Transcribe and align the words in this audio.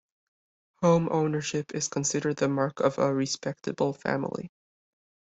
Home 0.81 1.09
ownership 1.11 1.75
is 1.75 1.87
considered 1.87 2.37
the 2.37 2.49
mark 2.49 2.79
of 2.79 2.97
a 2.97 3.13
"respectable" 3.13 3.93
family. 3.93 4.49